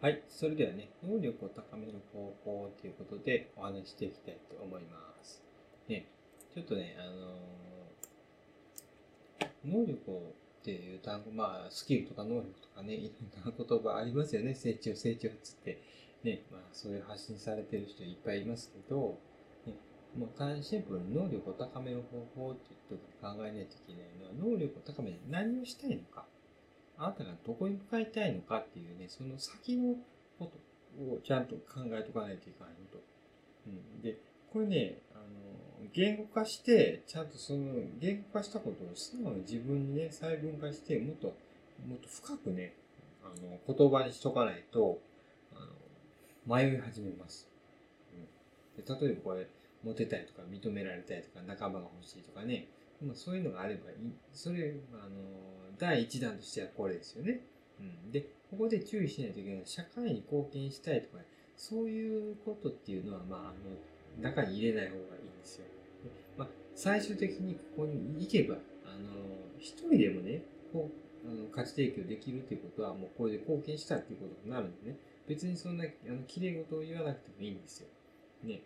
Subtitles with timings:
[0.00, 5.42] はい、それではね、能力を高める方法ということでお話していきたいと思います。
[5.88, 6.06] ね、
[6.54, 7.66] ちょっとね、あのー
[9.66, 9.94] 能力
[10.60, 14.54] っていう単語、まあ、スキルとか能力とかね、いろんな言葉ありますよね。
[14.54, 15.82] 成長、成長っつって。
[16.24, 19.18] ね、まあ、そういう発信されてる人いっぱいいますけど、
[19.66, 19.74] ね、
[20.16, 26.24] もう単シンプルに能力を高める方法っていうと考えないといけないのは、能力を高めて何をしたいのか。
[26.98, 29.94] あなたがどこに向かいたいのかっていうね、その先の
[30.38, 30.50] こ
[30.96, 33.04] とをちゃんと考えとかないといけないのと。
[33.66, 34.16] うん、で、
[34.52, 41.28] これね、あの、言語化して、ちゃんとその言語化したことを素直に自分にね、細分化して、もっと、
[41.86, 42.74] もっと深くね、
[43.22, 44.98] あの、言葉にしとかないと、
[45.54, 45.60] あ
[46.48, 47.48] の、迷い始めます。
[48.14, 49.46] うん、で例えばこれ、
[49.84, 52.66] モテたいとか、認められたいとか、仲間が欲しいとかね、
[53.02, 53.96] まあ、そういうのがあればいい。
[54.32, 55.10] それ、あの、
[55.78, 57.40] 第一弾としてはこれですよね。
[57.80, 58.12] うん。
[58.12, 61.22] で、ここで注意しないといけない、社会に貢献したいとか、
[61.56, 65.66] そういうことっていうのは、まあ、あの、中に入れない方がいいんですよ。
[66.36, 69.26] まあ、最終的にここに行けば、あの、
[69.58, 77.88] 一人でもね、こう、あの価値提供できるっていうことは、もうこれで貢献したっていうことになるんでね、別にそんな、あの、綺麗事を言わなくてもいいんですよ。
[78.44, 78.62] ね。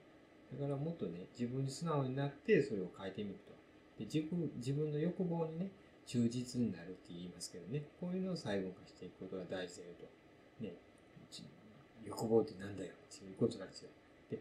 [0.53, 3.53] だからもっとね、自分に素直になって、それを変えてみると。
[4.01, 5.69] で自分自分の欲望にね、
[6.07, 10.65] 忠実になるって言いますけどね、こういうのを細分化していくことが大事だよと。
[10.65, 10.73] ね、
[12.07, 13.91] 欲望ってなんだよっていうことなんですよ。
[14.31, 14.41] で、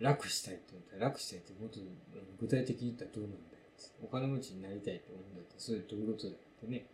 [0.00, 1.78] 楽したいって言ったら、楽したいってもっと
[2.40, 3.60] 具体的に言ったらどうなんだよ。
[4.02, 6.88] お金持ちになりたいって思うんだったら、それどういうことだよってね、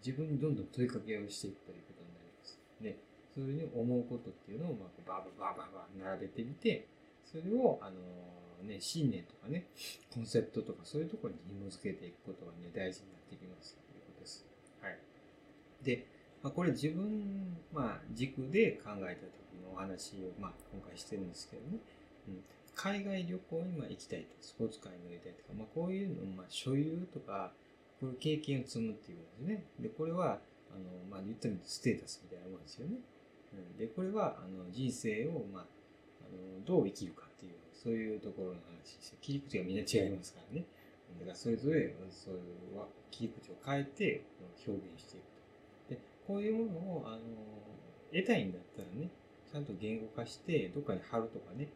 [0.00, 2.56] 自分にどんどん問いかけをしていくということになります。
[2.80, 2.96] ね、
[3.36, 6.88] そういうふうに思うことっていうのを、まあ、バーバーバーバーバー並べてみて、
[7.28, 8.00] それを、あの
[8.62, 9.66] ね、信念とかね、
[10.12, 14.46] コンセプトとかそういうところに紐付けていくことがね、大事になってきますということです。
[14.80, 14.98] はい。
[15.82, 16.06] で、
[16.42, 21.78] まあ、これ自分、まあ、軸で考えた時のお話を、まあ、今回してるんですけどね、
[22.28, 27.52] うん、海外旅行にまあ行きたいと、スポーツカーに乗りたいとか、まあ、こういうのを、まあ、所有とか、
[28.00, 29.64] こういう経験を積むっていうことですね。
[29.80, 30.38] で、これは、
[30.70, 32.98] あの、まあ、言ったみステータスみたいなもんですよね。
[33.54, 35.66] うん、で、これは、あの、人生を、まあ、
[36.22, 37.25] あの、どう生きるか
[37.82, 39.18] そういうところの話ですよ。
[39.20, 40.64] 切り口がみんな違いますからね。
[41.18, 42.42] だからそれぞれ、そういう
[43.10, 44.24] 切り口を変えて
[44.66, 45.26] 表現していく
[45.88, 45.94] と。
[45.94, 47.18] で、こういうものを、あの、
[48.12, 49.10] 得たいんだったらね、
[49.50, 51.68] ちゃんと言語化して、どっかに貼るとかね、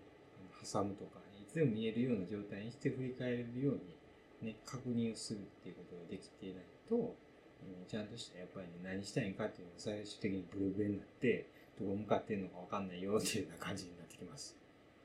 [0.60, 3.74] 挟むとか、いつでも見えるような状態にして振り返れるよう
[4.42, 7.14] に、ね、確認をするっていうことができていないと、
[7.88, 11.46] ちゃんとしたやっぱり、ね、何したいんかっていうのが最終的にブルブレになって、
[11.78, 14.56] どこ向かってんのかわかんないよっていうような感じになってきます。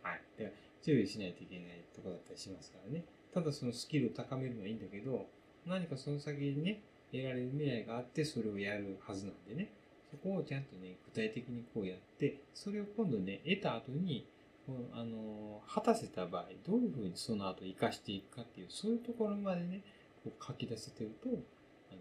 [0.02, 0.22] はい。
[0.38, 0.54] で
[0.86, 3.04] 注意しないといけないとこだったりしますからね。
[3.34, 5.26] ただそのスキルを高めるのはいいんだけど、
[5.66, 6.82] 何かその先にね、
[7.12, 9.74] 得られる未来があってそれをやるはずなんでね、
[10.12, 14.28] そこをちゃんとね、具体的にこうやって、それを今度ね、得た後に、
[14.68, 19.82] こうあの、果たせた場合、どういうふうにその後活かしていくかっていう、そういうところまでね、
[20.24, 22.00] こう書き出せてると、あの、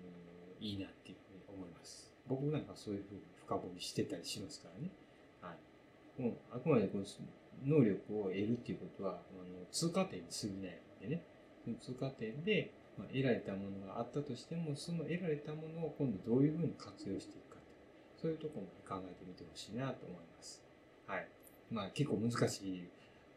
[0.61, 2.13] いいなっていうふうに思います。
[2.27, 4.91] 僕なんかそういうふうに深掘りしてたりしますからね。
[5.41, 5.55] は
[6.19, 6.23] い。
[6.23, 7.05] もう、あくまでこう、
[7.65, 11.23] 能力を得るっていうことは、あの通過点に過ぎないのでね、
[11.65, 17.61] その通過点で、ま、得られたものがあったとしても、その得られたものを今度どういうふうに活用していくか
[18.25, 20.63] そういうところまで考えてみてほしいなと思います。
[21.07, 21.29] はい。
[21.71, 22.89] まあ結構難し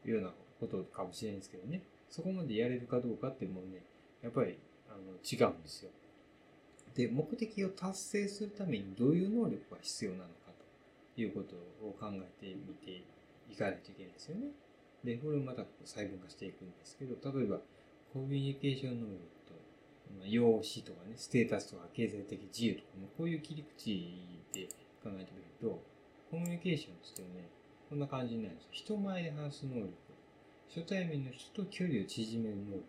[0.05, 3.83] いようなことかもしれないんですけどね、そこまでやれるかどうかってもうね、
[4.23, 4.57] やっぱり
[4.87, 5.91] あの違うんですよ。
[6.95, 10.51] で、目的を達成するためにどういう能力が必要なのか
[11.15, 11.55] ということ
[11.85, 13.03] を考えてみて
[13.51, 14.47] いかないといけないですよね。
[15.03, 17.59] で、これをまた細分化していくんですけど、例えば、
[18.13, 19.53] コミュニケーション能力と、
[20.17, 24.11] まあ、容姿とかね、ステータスとか経済的自由とかも、こういう切り口
[24.53, 24.67] で
[25.03, 25.79] 考えてみると、
[26.31, 27.49] コミュニケーションって言ってね、
[27.89, 28.69] こんな感じになるんですよ。
[28.71, 29.93] 人前で話す能力。
[30.67, 32.83] 初対面の人と距離を縮める能力。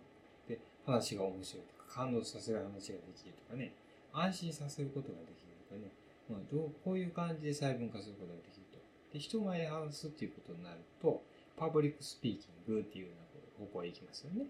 [0.49, 3.73] で、話が面白いとか、感動させる話ができるとかね、
[4.13, 5.93] 安心させることができるとかね、
[6.29, 8.67] まあ、どうこういう感じで細分化することができる。
[9.13, 11.22] で、人前で話すっていうことになると、
[11.57, 14.47] パブリックスピーキングっていうような方向へ行きますよね。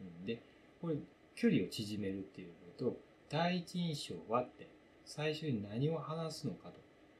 [0.00, 0.42] うん、で、
[0.80, 0.96] これ、
[1.34, 2.48] 距離を縮めるっていう
[2.78, 2.96] こと、
[3.28, 4.68] 第一印象はって、
[5.04, 6.74] 最初に何を話すのかと。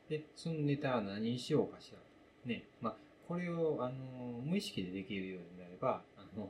[0.08, 2.48] で、そのネタは何にしようかしらと。
[2.48, 2.94] ね、まあ、
[3.26, 6.48] これを、あの、無意識でできるようになれば、あの、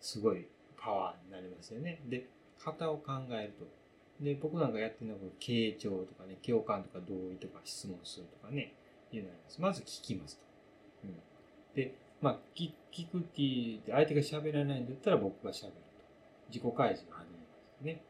[0.00, 0.46] すごい
[0.76, 2.00] パワーになりますよね。
[2.08, 2.26] で、
[2.64, 3.66] 型を考えると。
[4.24, 8.72] で、僕なんかやってるのは、傾聴とかね、共感とか同意とか質問するとかね、
[9.16, 9.60] いうのがあります。
[9.60, 10.42] まず聞きますと。
[11.04, 11.16] うん、
[11.74, 15.82] で、まあ、聞聞くっていう、相手が喋らないんだったら僕が喋ると。
[16.48, 17.44] 自己開示が始めま
[17.80, 18.02] すね。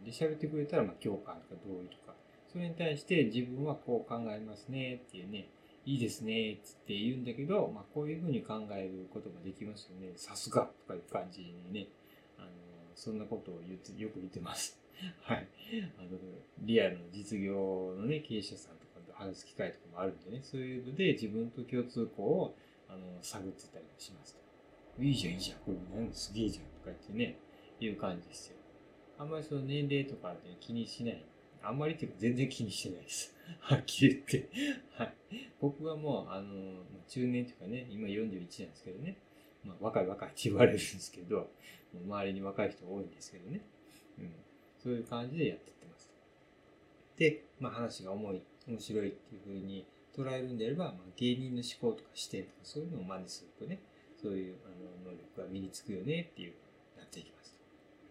[0.00, 2.14] うん、で、喋ってくれたら、まあ、共感とか同意とか、
[2.52, 5.48] それに対して自分はこう考えますねっていうね、
[5.84, 6.56] いいですねっ
[6.86, 10.12] て言うんだけど、まあ、こういうふうに考えることができますよね。
[10.16, 11.88] さすがとかいう感じにね、
[12.38, 12.48] あの、
[12.94, 14.78] そんなことを言って、よく言ってます。
[15.22, 15.48] はい。
[15.98, 16.18] あの、
[16.60, 18.91] リアルの実業のね、経営者さんとかと
[19.22, 22.56] 話す機会とかもあるんでね、そういうので自分と共通項を、
[22.88, 25.02] あの、探ってたりもしますと。
[25.02, 27.38] いいじゃん、いいじゃん、これなんすげえじゃんとか言ってね、
[27.80, 28.56] いう感じですよ。
[29.18, 31.24] あんまりその年齢とかって気にしない。
[31.62, 33.34] あんまりっていうか全然気にしてないです。
[33.60, 34.48] はっきり言って。
[34.90, 35.14] はい。
[35.60, 39.16] 僕はもう、あの、中年というかね、今41なんですけどね。
[39.64, 41.50] まあ、若い若いって言われるんですけど、
[41.94, 43.60] 周りに若い人多いんですけどね。
[44.18, 44.32] うん。
[44.82, 46.10] そういう感じでやってってます。
[47.16, 49.86] で、まあ話が重い、面白いっていうふうに
[50.16, 53.80] 捉えるんであれば、まあ、芸人の思考とか視点とかそういうのを真似するとね、
[54.20, 54.68] そういうあ
[55.04, 56.54] の能力が身につくよねっていう
[56.96, 57.56] なっていきます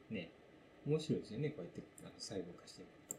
[0.09, 0.13] と。
[0.13, 0.31] ね。
[0.85, 3.15] 面白いですよね、こうやってあの細胞化してみると。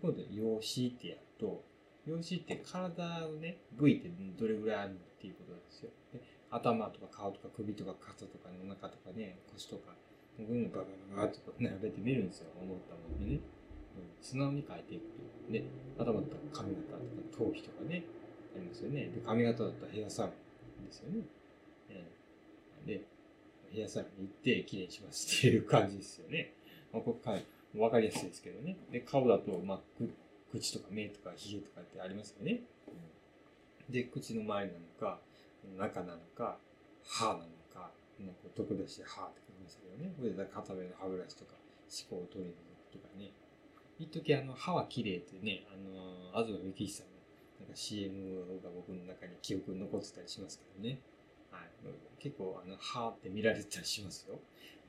[0.00, 1.64] 今度、養子ってやると、
[2.06, 5.90] 養子って体のね、部位ってどれぐらいあるのっていうことなんですよ。
[6.12, 6.20] で
[6.50, 9.92] 頭とか顔とか首とか肩とかお腹とかね、腰とか、
[10.36, 10.86] こういうのババ
[11.16, 12.50] ババとか並べてみるんですよ。
[12.60, 13.40] 思ったものにね。
[14.20, 15.52] 素直に変えていくと。
[15.52, 15.64] で、
[15.98, 17.02] 頭だった髪型とか
[17.36, 18.04] 頭皮とかね、
[18.56, 19.06] ありますよね。
[19.06, 20.28] で、髪型だったらヘアサロ
[20.82, 21.24] ンですよね。
[22.86, 23.00] で、
[23.72, 26.52] ヘアサロンに行って綺麗にしますっていう感じですよね。
[26.92, 27.40] まあ、ここから
[27.80, 28.76] わかりやすいですけどね。
[28.90, 29.80] で、顔だと、まあ、
[30.50, 32.60] 口とか目とか髭とかってありますよね。
[33.88, 35.18] で、口の周りなのか、
[35.78, 36.58] 中なのか、
[37.04, 37.40] 歯なの
[37.72, 37.90] か、
[38.20, 40.12] なんか特出して歯って書きますけどね。
[40.18, 41.54] これで片目の歯ブラシとか、
[41.88, 43.30] 歯垢を取り除くとかね。
[44.02, 45.76] 一時あの、歯は綺麗ってね、あ
[46.36, 47.12] の、東幹久さんの
[47.60, 50.98] なんか CM が僕の中に記憶に残ってたりしますけどね。
[51.50, 51.70] はい。
[52.18, 54.38] 結構あの、歯って見られたりしますよ。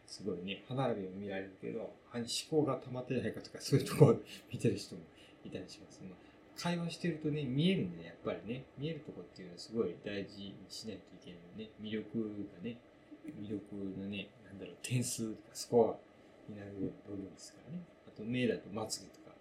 [0.07, 4.17] すごいね、歯並びも見られるけど、歯に思考が溜まってないかとか、そういうところ
[4.51, 5.01] 見てる人も
[5.45, 6.01] いたりします。
[6.03, 6.17] まあ、
[6.57, 11.69] 会話してるとね、見えるんで、やっぱりね、見えるとこっていうのはすごい大事にしないといけないね。
[11.81, 12.19] 魅力
[12.57, 12.77] がね、
[13.25, 13.61] 魅力
[13.97, 16.71] のね、なんだろう、点数とかスコアになる
[17.07, 17.83] 部分ですからね。
[18.13, 19.35] あと、目だとまつげとか、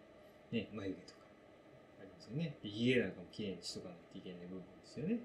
[0.51, 1.27] ね、眉毛とか、
[2.01, 2.57] ありますよね。
[2.63, 5.21] で、髭なんかも綺麗にしとかないといけない部分ですよね。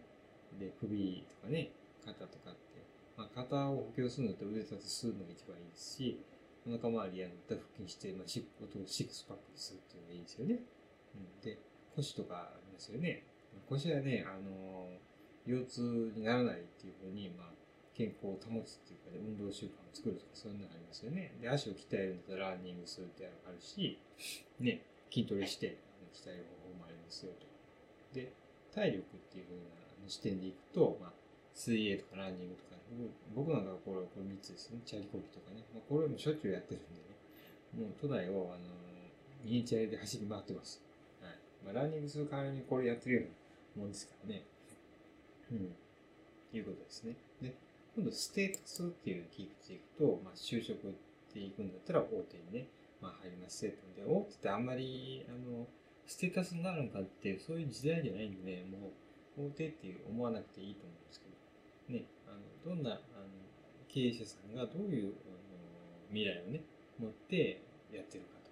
[0.59, 1.71] で、首とかね、
[2.03, 2.83] 肩とかって、
[3.15, 6.19] まあ、肩を補強するのと腕立てするのが一番いいですし、
[6.67, 10.59] お腹周りやった腹筋して、まあ、シッシックスパックにするっていうのがいいですよね。
[11.15, 11.57] うん、で、
[11.95, 13.23] 腰とかありますよね。
[13.69, 14.91] 腰はね、あの
[15.45, 17.51] 腰痛にならないっていうふうに、まあ、
[17.97, 21.33] 健康を保つっていうかね、運動習慣を作るとかそういうのがありますよね。
[21.41, 23.97] で、足を鍛えるんだったらランニングするってあるし、
[24.61, 25.81] ね、筋トレして
[26.13, 27.49] 鍛える方法もありますよと。
[28.13, 28.29] で、
[28.69, 31.11] 体力っていうふうな視点でいくと、まあ、
[31.57, 32.77] 水泳とかランニングとか、
[33.33, 34.79] 僕なんかはこれ、これ3つですね。
[34.85, 35.65] チャリコギとかね。
[35.73, 37.89] まあ、これもしょっちゅうやってるんでね。
[37.89, 38.69] もう都内を、あの、
[39.43, 40.81] ミニチャリで走り回ってます。
[41.19, 41.33] はい。
[41.65, 43.21] まあ、ランニングする代わりにこれやってるよ
[43.75, 44.43] うなもんですからね。
[45.51, 45.75] うん。
[46.53, 47.15] いうことですね。
[47.41, 47.53] で、
[47.97, 50.91] 今度ステータスっていうのを聞いていくと、まあ、就職っ
[51.33, 52.69] ていくんだったら大手にね、
[53.01, 55.65] まあ、入りますってで、大手ってあんまり、あの、
[56.05, 58.93] ステータスになるのかって、そういう時代じゃないんで、ね、も
[59.41, 62.37] う、大手っていう思わなくていいと思うんですけど、ね、あ
[62.69, 63.01] のどんなあの
[63.89, 66.61] 経営者さんがどういうあの未来をね、
[67.01, 68.51] 持ってやってるかと。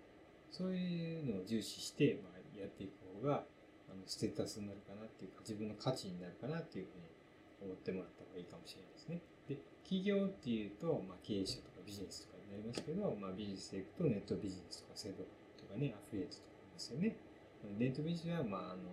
[0.49, 3.45] そういうのを重視して、まあ、やっていく方が、
[3.89, 7.05] あのステータスになるかなっていうか、自分の価値になるかなっていうふうに
[7.61, 9.21] 思ってもらった方がいいかもしれないですね。
[9.47, 15.23] で、企業っていうと、まあ、経営者とかビジネスとかになりますけど、まあ、ビジネスでいくとネットビジネスとか制度
[15.57, 17.15] とかね、アフィリエイトとかありますよね。
[17.77, 18.89] ネットビジネスは、まあ、あの、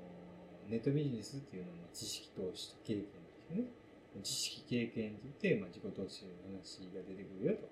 [0.69, 3.69] ネットビジネスっていうのは知識投資と経験ですよね。
[4.23, 7.69] 知識経験といって、まあ、自己投資の話が出てくるよと。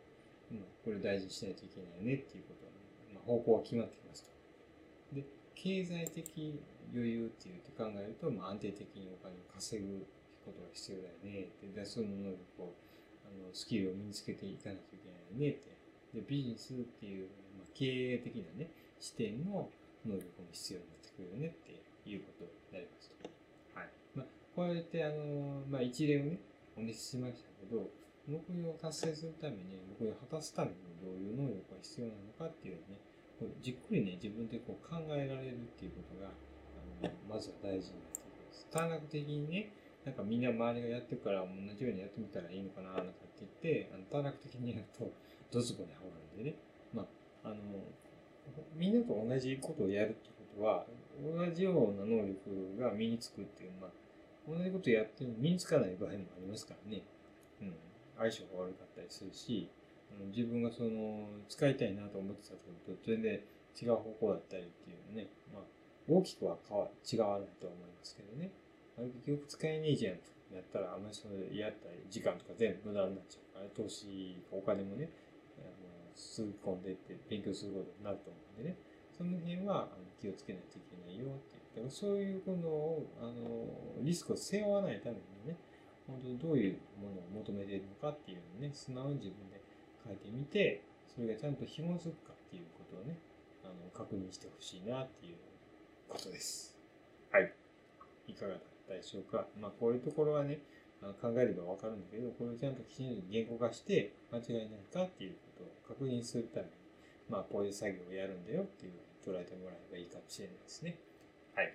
[0.51, 2.67] うん、これを大事にしないといけないよねっていうこと、
[3.15, 4.31] まあ、方向は決まってきますと。
[5.15, 6.61] で、経済的
[6.93, 10.07] 余裕っていうと考えると、まあ、安定的にお金を稼ぐ
[10.51, 11.67] ことが必要だよねって。
[11.71, 12.75] で、その能力を、
[13.25, 15.71] あの、スキルを身につけていかなきゃいけないよねって。
[16.15, 19.71] で、ビジネスっていう、まあ、経営的なね、視点の
[20.05, 21.73] 能力も必要になってくるよねって
[22.09, 23.31] いうことになりますと。
[24.55, 26.39] こうやってあの、まあ、一例をね、
[26.77, 27.89] お見せしましたけど、
[28.27, 33.01] 目標を達成するために、目標を果たすためにどういう能力が必要なのかっていうのをね、
[33.39, 38.69] こうじっくりね、自分でこう考えられるっていうことが、あのまずは大事になってきます。
[38.71, 39.73] 短絡的にね、
[40.05, 45.13] なんかみんな周りがやってるから同じようにやってみたらいいのかな、なんかって言って、あの短絡的にやると、
[45.51, 46.57] どつぼにはまるんでね。
[46.95, 47.07] ま
[47.45, 47.57] あ、あの、
[48.75, 50.87] みんなと同じことをやるってことは、
[51.21, 53.91] 同じような能力が身につくっていう、まあ、
[54.49, 57.03] 同じことやっても身につかない場合もありますからね。
[57.61, 57.75] うん。
[58.17, 59.69] 相性が悪かったりするし、
[60.35, 63.41] 自分がその、使いたいなと思ってたことと全然
[63.81, 65.63] 違う方向だったりっていうね、まあ、
[66.09, 68.51] 大きくは変わ違わないと思いますけどね。
[68.99, 75.11] あれ結局使えねえじゃんってなったら、あんまりそれやったり、時間とか全部無駄になっちゃうから、投資、お金もね、
[75.59, 78.77] あの吸い込んでって勉強することになると思うんでね。
[79.17, 81.39] その辺は気をつけないといけないよっ
[81.75, 81.91] ていう。
[81.91, 85.57] そういうものを、あの、リスクを背負わないためにね、
[86.07, 89.61] 本当にどういうものを求めているのかっていうのをね、素直に自分で
[90.07, 90.83] 書いてみて、
[91.15, 93.19] それがちゃんと紐づくかっていうことをね、
[93.63, 95.37] あの、確認してほしいなっていう
[96.09, 96.79] ことです。
[97.31, 97.53] はい。
[98.27, 99.47] いかがだったでしょうか。
[99.61, 100.59] まあ、こういうところはね、
[101.23, 106.73] 考えればわかるんだけど、これをちゃんときちんと言語化して間違いないかっていうことを確認するために、
[107.31, 108.93] まあ、こういう作業をやるんだよっていう
[109.25, 110.99] ふうに捉えてもらえばいいかもしれないですね。
[111.55, 111.73] はい。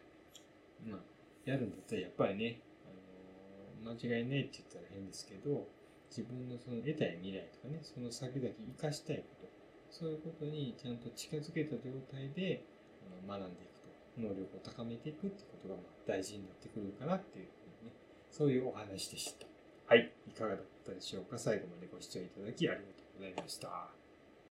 [0.85, 0.99] まあ、
[1.45, 5.65] やるんだったらやっぱりね、あのー、間違いないって言ったら変ですけど、
[6.11, 9.49] 自分のその得たい未来とかね、その先々生かしたいこと、
[9.89, 12.63] そういうことにちゃんと近づけた状態で
[13.27, 13.74] 学んでいく、
[14.17, 17.95] 能力を高めていくってことがまあ大事になってくるかなっていうふうにね、
[18.31, 19.47] そういうお話でした。
[19.87, 20.11] はい。
[20.27, 21.37] いかがだったでしょうか？
[21.37, 24.04] 最後までご視聴いただきありがとうございました。